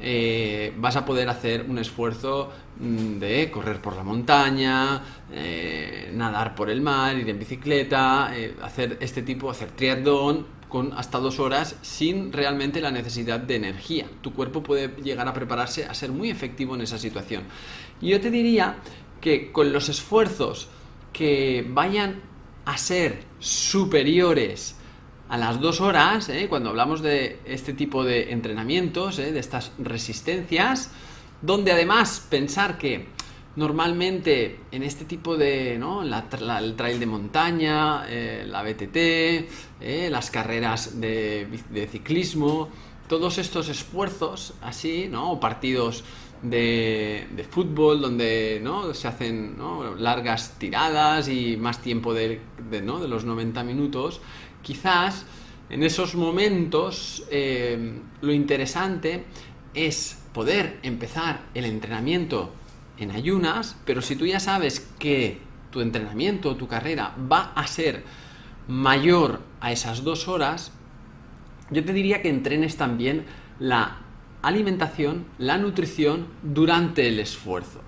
eh, 0.00 0.72
vas 0.78 0.96
a 0.96 1.04
poder 1.04 1.28
hacer 1.28 1.66
un 1.68 1.78
esfuerzo 1.78 2.50
mm, 2.80 3.18
de 3.18 3.50
correr 3.50 3.80
por 3.80 3.96
la 3.96 4.02
montaña, 4.02 5.02
eh, 5.32 6.10
nadar 6.14 6.54
por 6.54 6.70
el 6.70 6.80
mar, 6.80 7.16
ir 7.16 7.28
en 7.28 7.38
bicicleta, 7.38 8.30
eh, 8.34 8.56
hacer 8.62 8.98
este 9.00 9.22
tipo, 9.22 9.50
hacer 9.50 9.70
triatlón 9.70 10.46
con 10.68 10.92
hasta 10.94 11.18
dos 11.18 11.38
horas 11.38 11.76
sin 11.82 12.32
realmente 12.32 12.80
la 12.80 12.90
necesidad 12.90 13.38
de 13.38 13.56
energía. 13.56 14.06
Tu 14.22 14.32
cuerpo 14.32 14.62
puede 14.62 14.88
llegar 15.02 15.28
a 15.28 15.34
prepararse 15.34 15.84
a 15.84 15.94
ser 15.94 16.10
muy 16.10 16.30
efectivo 16.30 16.74
en 16.74 16.80
esa 16.80 16.98
situación. 16.98 17.44
Y 18.00 18.08
yo 18.08 18.20
te 18.20 18.30
diría 18.30 18.76
que 19.20 19.52
con 19.52 19.72
los 19.72 19.88
esfuerzos 19.88 20.68
que 21.12 21.66
vayan 21.68 22.22
a 22.64 22.78
ser 22.78 23.24
superiores 23.38 24.76
a 25.32 25.38
las 25.38 25.62
dos 25.62 25.80
horas, 25.80 26.28
¿eh? 26.28 26.46
cuando 26.46 26.68
hablamos 26.68 27.00
de 27.00 27.40
este 27.46 27.72
tipo 27.72 28.04
de 28.04 28.32
entrenamientos, 28.32 29.18
¿eh? 29.18 29.32
de 29.32 29.40
estas 29.40 29.72
resistencias, 29.78 30.90
donde 31.40 31.72
además 31.72 32.26
pensar 32.28 32.76
que 32.76 33.06
normalmente 33.56 34.60
en 34.72 34.82
este 34.82 35.06
tipo 35.06 35.38
de, 35.38 35.78
¿no? 35.78 36.02
el 36.02 36.76
trail 36.76 37.00
de 37.00 37.06
montaña, 37.06 38.04
eh, 38.10 38.44
la 38.46 38.62
BTT, 38.62 40.10
las 40.10 40.30
carreras 40.30 41.00
de, 41.00 41.48
ciclismo, 41.90 42.68
todos 43.08 43.38
estos 43.38 43.70
esfuerzos 43.70 44.52
así, 44.60 45.08
¿no? 45.10 45.32
O 45.32 45.40
partidos 45.40 46.04
de, 46.42 47.46
fútbol 47.50 48.02
donde 48.02 48.60
¿no? 48.62 48.92
se 48.92 49.08
hacen 49.08 49.56
largas 49.98 50.58
tiradas 50.58 51.28
y 51.28 51.56
más 51.56 51.80
tiempo 51.80 52.12
de, 52.12 52.40
de, 52.70 52.82
¿no? 52.82 53.00
de 53.00 53.08
los 53.08 53.24
90 53.24 53.62
minutos, 53.64 54.20
quizás 54.62 55.26
en 55.70 55.82
esos 55.82 56.14
momentos 56.14 57.24
eh, 57.30 58.00
lo 58.20 58.32
interesante 58.32 59.24
es 59.74 60.22
poder 60.32 60.78
empezar 60.82 61.40
el 61.54 61.64
entrenamiento 61.64 62.52
en 62.98 63.10
ayunas, 63.10 63.76
pero 63.84 64.02
si 64.02 64.16
tú 64.16 64.26
ya 64.26 64.40
sabes 64.40 64.80
que 64.98 65.38
tu 65.70 65.80
entrenamiento, 65.80 66.56
tu 66.56 66.68
carrera 66.68 67.14
va 67.30 67.52
a 67.54 67.66
ser 67.66 68.04
mayor 68.68 69.40
a 69.60 69.72
esas 69.72 70.04
dos 70.04 70.28
horas, 70.28 70.72
yo 71.70 71.84
te 71.84 71.92
diría 71.92 72.22
que 72.22 72.28
entrenes 72.28 72.76
también 72.76 73.24
la 73.58 73.98
alimentación, 74.42 75.24
la 75.38 75.56
nutrición 75.56 76.26
durante 76.42 77.08
el 77.08 77.18
esfuerzo. 77.18 77.80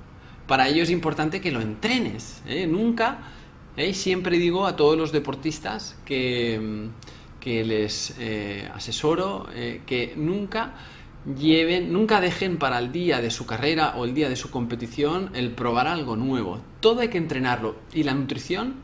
Para 0.47 0.69
ello 0.69 0.83
es 0.83 0.90
importante 0.90 1.40
que 1.40 1.52
lo 1.52 1.61
entrenes. 1.61 2.43
¿eh? 2.47 2.66
Nunca 2.66 3.19
¿Eh? 3.76 3.93
Siempre 3.93 4.38
digo 4.38 4.66
a 4.66 4.76
todos 4.76 4.97
los 4.97 5.11
deportistas 5.11 5.97
que, 6.04 6.88
que 7.40 7.64
les 7.64 8.14
eh, 8.20 8.70
asesoro 8.72 9.48
eh, 9.53 9.83
que 9.85 10.14
nunca 10.16 10.75
lleven, 11.37 11.92
nunca 11.92 12.20
dejen 12.20 12.59
para 12.59 12.79
el 12.79 12.92
día 12.92 13.20
de 13.20 13.31
su 13.31 13.46
carrera 13.46 13.94
o 13.96 14.05
el 14.05 14.14
día 14.14 14.29
de 14.29 14.37
su 14.37 14.51
competición 14.51 15.31
el 15.35 15.51
probar 15.51 15.88
algo 15.88 16.14
nuevo. 16.14 16.61
Todo 16.79 17.01
hay 17.01 17.09
que 17.09 17.18
entrenarlo 17.18 17.77
y 17.92 18.05
la 18.05 18.14
nutrición 18.14 18.77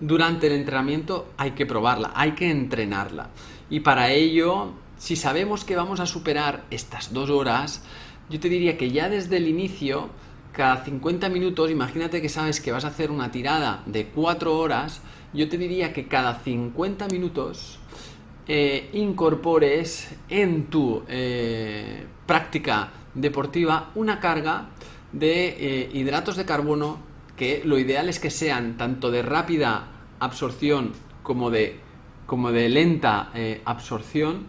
durante 0.00 0.48
el 0.48 0.54
entrenamiento 0.54 1.32
hay 1.38 1.52
que 1.52 1.64
probarla, 1.64 2.12
hay 2.14 2.32
que 2.32 2.50
entrenarla. 2.50 3.30
Y 3.70 3.80
para 3.80 4.12
ello, 4.12 4.72
si 4.98 5.16
sabemos 5.16 5.64
que 5.64 5.74
vamos 5.74 6.00
a 6.00 6.06
superar 6.06 6.64
estas 6.70 7.14
dos 7.14 7.30
horas, 7.30 7.82
yo 8.28 8.38
te 8.40 8.50
diría 8.50 8.76
que 8.76 8.90
ya 8.90 9.08
desde 9.08 9.38
el 9.38 9.48
inicio 9.48 10.10
cada 10.54 10.84
50 10.84 11.28
minutos, 11.28 11.70
imagínate 11.70 12.22
que 12.22 12.28
sabes 12.28 12.60
que 12.60 12.70
vas 12.70 12.84
a 12.84 12.88
hacer 12.88 13.10
una 13.10 13.30
tirada 13.30 13.82
de 13.86 14.06
4 14.06 14.56
horas, 14.56 15.02
yo 15.32 15.48
te 15.48 15.58
diría 15.58 15.92
que 15.92 16.06
cada 16.06 16.38
50 16.38 17.08
minutos 17.08 17.80
eh, 18.46 18.88
incorpores 18.92 20.14
en 20.28 20.66
tu 20.66 21.02
eh, 21.08 22.06
práctica 22.24 22.90
deportiva 23.14 23.90
una 23.96 24.20
carga 24.20 24.68
de 25.12 25.48
eh, 25.48 25.90
hidratos 25.92 26.36
de 26.36 26.44
carbono 26.44 26.98
que 27.36 27.62
lo 27.64 27.78
ideal 27.78 28.08
es 28.08 28.20
que 28.20 28.30
sean 28.30 28.76
tanto 28.76 29.10
de 29.10 29.22
rápida 29.22 29.88
absorción 30.20 30.92
como 31.24 31.50
de, 31.50 31.80
como 32.26 32.52
de 32.52 32.68
lenta 32.68 33.32
absorción 33.64 34.46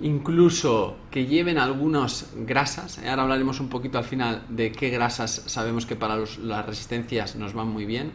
incluso 0.00 0.96
que 1.10 1.26
lleven 1.26 1.58
algunas 1.58 2.30
grasas. 2.36 2.98
¿eh? 2.98 3.08
Ahora 3.08 3.22
hablaremos 3.22 3.60
un 3.60 3.68
poquito 3.68 3.98
al 3.98 4.04
final 4.04 4.42
de 4.48 4.72
qué 4.72 4.90
grasas 4.90 5.42
sabemos 5.46 5.86
que 5.86 5.96
para 5.96 6.16
las 6.16 6.66
resistencias 6.66 7.36
nos 7.36 7.54
van 7.54 7.68
muy 7.68 7.86
bien, 7.86 8.12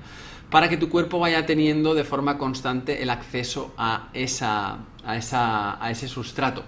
para 0.50 0.70
que 0.70 0.78
tu 0.78 0.90
cuerpo 0.90 1.20
vaya 1.20 1.46
teniendo 1.46 1.94
de 1.94 2.04
forma 2.04 2.38
constante 2.38 3.02
el 3.02 3.10
acceso 3.10 3.74
a, 3.78 4.10
esa, 4.14 4.80
a, 5.04 5.18
esa, 5.18 5.84
a 5.84 5.92
ese 5.92 6.08
sustrato. 6.08 6.64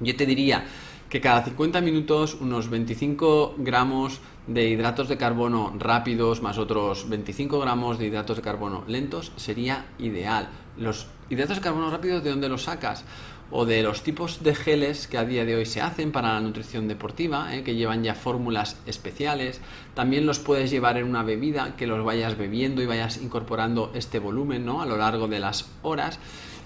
Yo 0.00 0.16
te 0.16 0.26
diría 0.26 0.64
que 1.08 1.20
cada 1.20 1.44
50 1.44 1.80
minutos 1.80 2.36
unos 2.40 2.70
25 2.70 3.56
gramos 3.58 4.20
de 4.46 4.68
hidratos 4.68 5.08
de 5.08 5.16
carbono 5.16 5.72
rápidos 5.78 6.40
más 6.40 6.56
otros 6.56 7.08
25 7.08 7.60
gramos 7.60 7.98
de 7.98 8.06
hidratos 8.06 8.36
de 8.36 8.42
carbono 8.42 8.84
lentos 8.86 9.32
sería 9.36 9.86
ideal. 9.98 10.48
Los 10.76 11.08
hidratos 11.28 11.56
de 11.56 11.62
carbono 11.62 11.90
rápidos, 11.90 12.24
¿de 12.24 12.30
dónde 12.30 12.48
los 12.48 12.62
sacas? 12.62 13.04
O 13.50 13.64
de 13.64 13.82
los 13.82 14.02
tipos 14.02 14.42
de 14.42 14.54
geles 14.54 15.08
que 15.08 15.18
a 15.18 15.24
día 15.24 15.44
de 15.44 15.56
hoy 15.56 15.66
se 15.66 15.80
hacen 15.80 16.12
para 16.12 16.34
la 16.34 16.40
nutrición 16.40 16.88
deportiva, 16.88 17.54
¿eh? 17.54 17.62
que 17.62 17.74
llevan 17.74 18.04
ya 18.04 18.14
fórmulas 18.14 18.76
especiales. 18.86 19.60
También 19.94 20.26
los 20.26 20.38
puedes 20.38 20.70
llevar 20.70 20.96
en 20.96 21.04
una 21.04 21.22
bebida, 21.22 21.74
que 21.76 21.86
los 21.86 22.04
vayas 22.04 22.38
bebiendo 22.38 22.82
y 22.82 22.86
vayas 22.86 23.18
incorporando 23.18 23.90
este 23.94 24.18
volumen 24.18 24.64
¿no? 24.64 24.82
a 24.82 24.86
lo 24.86 24.96
largo 24.96 25.26
de 25.26 25.40
las 25.40 25.68
horas. 25.82 26.18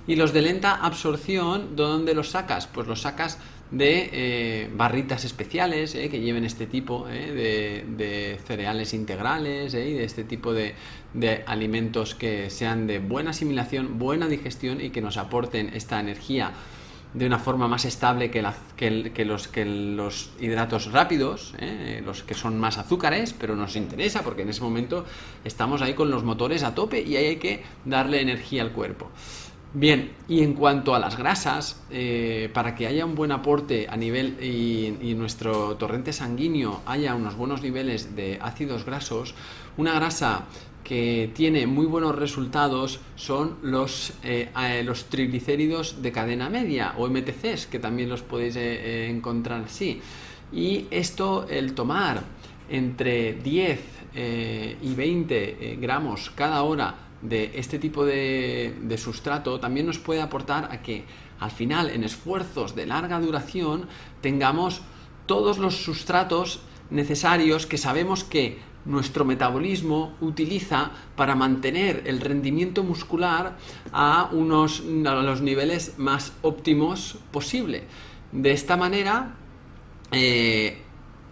Y 0.06 0.16
los 0.16 0.34
de 0.34 0.42
lenta 0.42 0.74
absorción, 0.74 1.76
¿dónde 1.76 2.14
los 2.14 2.30
sacas? 2.30 2.66
Pues 2.66 2.86
los 2.86 3.00
sacas 3.00 3.38
de 3.70 4.10
eh, 4.12 4.70
barritas 4.74 5.24
especiales 5.24 5.94
¿eh? 5.94 6.08
que 6.10 6.20
lleven 6.20 6.44
este 6.44 6.66
tipo 6.66 7.06
de, 7.06 8.38
cereales 8.46 8.92
integrales 8.92 9.72
y 9.74 9.94
de 9.94 10.04
este 10.04 10.22
tipo 10.24 10.52
de, 10.52 10.74
alimentos 11.46 12.14
que 12.14 12.50
sean 12.50 12.86
de 12.86 12.98
buena 12.98 13.30
asimilación, 13.30 13.98
buena 13.98 14.28
digestión 14.28 14.80
y 14.80 14.90
que 14.90 15.00
nos 15.00 15.16
aporten 15.16 15.70
esta 15.74 15.98
energía 15.98 16.52
de 17.14 17.26
una 17.26 17.38
forma 17.38 17.68
más 17.68 17.84
estable 17.84 18.30
que, 18.30 18.42
los, 18.42 19.48
que 19.48 19.64
los, 19.64 20.30
hidratos 20.40 20.90
rápidos, 20.92 21.54
¿eh? 21.58 22.02
los 22.04 22.24
que 22.24 22.34
son 22.34 22.58
más 22.58 22.76
azúcares, 22.76 23.32
pero 23.32 23.54
nos 23.54 23.76
interesa 23.76 24.22
porque 24.22 24.42
en 24.42 24.50
ese 24.50 24.60
momento 24.60 25.04
estamos 25.44 25.80
ahí 25.80 25.94
con 25.94 26.10
los 26.10 26.24
motores 26.24 26.64
a 26.64 26.74
tope 26.74 27.00
y 27.00 27.16
ahí 27.16 27.26
hay 27.26 27.36
que 27.36 27.62
darle 27.84 28.20
energía 28.20 28.62
al 28.62 28.72
cuerpo. 28.72 29.10
Bien, 29.76 30.12
y 30.28 30.44
en 30.44 30.54
cuanto 30.54 30.94
a 30.94 31.00
las 31.00 31.18
grasas, 31.18 31.82
eh, 31.90 32.48
para 32.54 32.76
que 32.76 32.86
haya 32.86 33.04
un 33.04 33.16
buen 33.16 33.32
aporte 33.32 33.88
a 33.90 33.96
nivel 33.96 34.36
y, 34.40 35.14
nuestro 35.14 35.76
torrente 35.76 36.12
sanguíneo 36.12 36.80
haya 36.86 37.14
unos 37.16 37.36
buenos 37.36 37.60
niveles 37.60 38.14
de 38.14 38.38
ácidos 38.40 38.84
grasos, 38.84 39.34
una 39.76 39.92
grasa 39.94 40.44
que 40.84 41.30
tiene 41.34 41.66
muy 41.66 41.86
buenos 41.86 42.14
resultados 42.14 43.00
son 43.16 43.56
los, 43.62 44.12
eh, 44.22 44.50
los 44.84 45.06
triglicéridos 45.06 46.02
de 46.02 46.12
cadena 46.12 46.50
media 46.50 46.94
o 46.98 47.08
MTCs, 47.08 47.66
que 47.66 47.78
también 47.78 48.10
los 48.10 48.22
podéis 48.22 48.56
eh, 48.56 48.60
eh, 48.62 49.10
encontrar 49.10 49.64
así. 49.64 50.00
Y 50.52 50.86
esto, 50.90 51.46
el 51.48 51.72
tomar 51.72 52.22
entre 52.68 53.32
10 53.32 53.80
y 54.80 54.94
20 54.94 55.78
gramos 55.80 56.30
cada 56.30 56.62
hora 56.62 56.94
de 57.20 57.50
este 57.56 57.80
tipo 57.80 58.04
de, 58.04 58.76
de 58.80 58.98
sustrato, 58.98 59.58
también 59.58 59.86
nos 59.86 59.98
puede 59.98 60.22
aportar 60.22 60.70
a 60.70 60.80
que 60.80 61.04
al 61.40 61.50
final, 61.50 61.90
en 61.90 62.04
esfuerzos 62.04 62.76
de 62.76 62.86
larga 62.86 63.18
duración, 63.18 63.88
tengamos 64.20 64.82
todos 65.26 65.58
los 65.58 65.82
sustratos 65.82 66.60
necesarios 66.90 67.66
que 67.66 67.78
sabemos 67.78 68.22
que 68.22 68.58
nuestro 68.84 69.24
metabolismo 69.24 70.14
utiliza 70.20 70.90
para 71.16 71.34
mantener 71.34 72.02
el 72.06 72.20
rendimiento 72.20 72.82
muscular 72.82 73.56
a, 73.92 74.28
unos, 74.32 74.80
a 74.80 75.14
los 75.14 75.40
niveles 75.40 75.98
más 75.98 76.32
óptimos 76.42 77.18
posible. 77.30 77.84
De 78.32 78.52
esta 78.52 78.76
manera, 78.76 79.36
eh, 80.12 80.78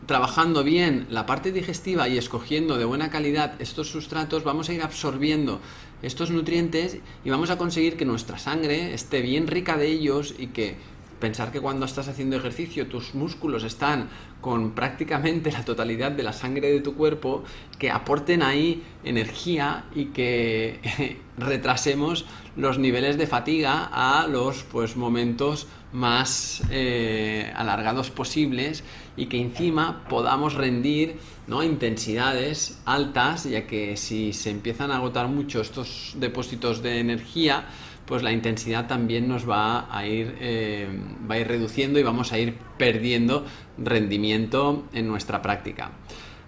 trabajando 0.06 0.64
bien 0.64 1.06
la 1.10 1.26
parte 1.26 1.52
digestiva 1.52 2.08
y 2.08 2.18
escogiendo 2.18 2.78
de 2.78 2.84
buena 2.84 3.10
calidad 3.10 3.60
estos 3.60 3.88
sustratos, 3.88 4.44
vamos 4.44 4.68
a 4.68 4.72
ir 4.72 4.82
absorbiendo 4.82 5.60
estos 6.02 6.30
nutrientes 6.30 6.98
y 7.24 7.30
vamos 7.30 7.50
a 7.50 7.58
conseguir 7.58 7.96
que 7.96 8.04
nuestra 8.04 8.38
sangre 8.38 8.94
esté 8.94 9.22
bien 9.22 9.46
rica 9.46 9.76
de 9.76 9.88
ellos 9.88 10.34
y 10.38 10.48
que 10.48 10.76
pensar 11.22 11.52
que 11.52 11.60
cuando 11.60 11.86
estás 11.86 12.08
haciendo 12.08 12.36
ejercicio 12.36 12.88
tus 12.88 13.14
músculos 13.14 13.62
están 13.62 14.08
con 14.40 14.72
prácticamente 14.72 15.52
la 15.52 15.64
totalidad 15.64 16.10
de 16.10 16.24
la 16.24 16.32
sangre 16.32 16.72
de 16.72 16.80
tu 16.80 16.96
cuerpo, 16.96 17.44
que 17.78 17.92
aporten 17.92 18.42
ahí 18.42 18.82
energía 19.04 19.84
y 19.94 20.06
que 20.06 20.80
retrasemos 21.38 22.26
los 22.56 22.78
niveles 22.78 23.18
de 23.18 23.28
fatiga 23.28 23.88
a 23.92 24.26
los 24.26 24.64
pues, 24.64 24.96
momentos 24.96 25.68
más 25.92 26.62
eh, 26.70 27.52
alargados 27.54 28.10
posibles 28.10 28.82
y 29.16 29.26
que 29.26 29.40
encima 29.40 30.04
podamos 30.08 30.54
rendir 30.54 31.18
¿no? 31.46 31.62
intensidades 31.62 32.80
altas, 32.84 33.44
ya 33.44 33.66
que 33.68 33.96
si 33.96 34.32
se 34.32 34.50
empiezan 34.50 34.90
a 34.90 34.96
agotar 34.96 35.28
mucho 35.28 35.60
estos 35.60 36.14
depósitos 36.16 36.82
de 36.82 36.98
energía, 36.98 37.66
pues 38.12 38.22
la 38.22 38.30
intensidad 38.30 38.88
también 38.88 39.26
nos 39.26 39.48
va 39.48 39.86
a 39.90 40.06
ir, 40.06 40.36
eh, 40.38 40.86
va 41.30 41.36
a 41.36 41.38
ir 41.38 41.48
reduciendo 41.48 41.98
y 41.98 42.02
vamos 42.02 42.30
a 42.34 42.38
ir 42.38 42.58
perdiendo 42.76 43.46
rendimiento 43.78 44.84
en 44.92 45.08
nuestra 45.08 45.40
práctica. 45.40 45.92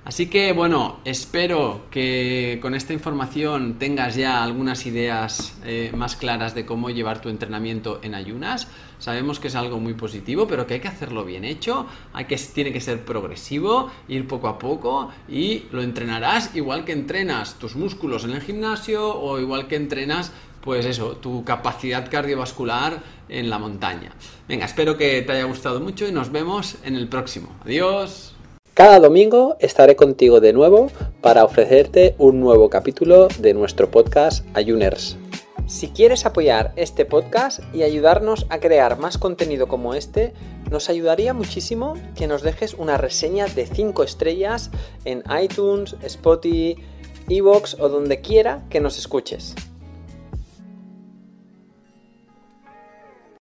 Así 0.05 0.27
que 0.27 0.53
bueno, 0.53 1.00
espero 1.07 1.87
que 1.90 2.59
con 2.61 2.74
esta 2.74 2.92
información 2.92 3.79
tengas 3.79 4.14
ya 4.14 4.44
algunas 4.44 4.85
ideas 4.85 5.59
eh, 5.64 5.90
más 5.96 6.16
claras 6.16 6.55
de 6.55 6.66
cómo 6.66 6.90
llevar 6.90 7.22
tu 7.22 7.31
entrenamiento 7.31 7.98
en 8.03 8.14
ayunas. 8.14 8.68
Sabemos 8.98 9.40
que 9.40 9.48
es 9.48 9.55
algo 9.55 9.81
muy 9.81 9.94
positivo, 9.94 10.46
pero 10.46 10.66
que 10.66 10.74
hay 10.74 10.81
que 10.81 10.88
hacerlo 10.88 11.24
bien 11.24 11.46
hecho, 11.46 11.87
hay 12.12 12.27
que, 12.27 12.37
tiene 12.37 12.74
que 12.74 12.83
ser 12.83 13.07
progresivo, 13.07 13.90
ir 14.07 14.29
poco 14.29 14.48
a 14.48 14.59
poco 14.59 15.09
y 15.27 15.62
lo 15.72 15.83
entrenarás 15.83 16.55
igual 16.55 16.85
que 16.85 16.92
entrenas 16.92 17.59
tus 17.59 17.74
músculos 17.74 18.24
en 18.24 18.33
el 18.33 18.42
gimnasio 18.42 19.18
o 19.18 19.40
igual 19.40 19.66
que 19.66 19.77
entrenas 19.77 20.33
pues 20.64 20.87
eso, 20.87 21.16
tu 21.18 21.44
capacidad 21.44 22.11
cardiovascular 22.11 23.03
en 23.29 23.50
la 23.50 23.59
montaña. 23.59 24.12
Venga, 24.48 24.64
espero 24.64 24.96
que 24.96 25.20
te 25.20 25.33
haya 25.33 25.44
gustado 25.44 25.79
mucho 25.79 26.09
y 26.09 26.12
nos 26.12 26.33
vemos 26.33 26.77
en 26.85 26.96
el 26.96 27.07
próximo. 27.07 27.50
Adiós. 27.64 28.35
Cada 28.72 28.98
domingo 28.98 29.57
estaré 29.61 29.94
contigo 29.94 30.40
de 30.40 30.55
nuevo 30.55 30.90
para 31.20 31.44
ofrecerte 31.44 32.14
un 32.18 32.40
nuevo 32.40 32.70
capítulo 32.70 33.29
de 33.38 33.53
nuestro 33.53 33.90
podcast 33.90 34.44
Ayuners. 34.57 35.18
Si 35.66 35.88
quieres 35.88 36.24
apoyar 36.24 36.72
este 36.77 37.05
podcast 37.05 37.61
y 37.74 37.83
ayudarnos 37.83 38.46
a 38.48 38.59
crear 38.59 38.98
más 38.98 39.18
contenido 39.18 39.68
como 39.68 39.94
este, 39.94 40.33
nos 40.70 40.88
ayudaría 40.88 41.35
muchísimo 41.35 41.94
que 42.16 42.27
nos 42.27 42.42
dejes 42.42 42.74
una 42.74 42.96
reseña 42.96 43.46
de 43.46 43.66
5 43.66 44.03
estrellas 44.03 44.70
en 45.05 45.22
iTunes, 45.42 45.94
Spotify, 46.03 46.77
Evox 47.29 47.77
o 47.79 47.88
donde 47.88 48.20
quiera 48.20 48.64
que 48.70 48.81
nos 48.81 48.98
escuches. 48.98 49.55